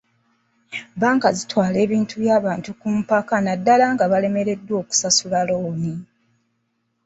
Bbanka 0.95 1.29
zitwala 1.37 1.77
ebintu 1.85 2.13
by'abantu 2.23 2.69
ku 2.79 2.87
mpaka 2.99 3.35
naddala 3.45 3.85
nga 3.93 4.05
balemereddwa 4.11 4.73
okusasula 4.81 5.39
looni. 5.49 5.93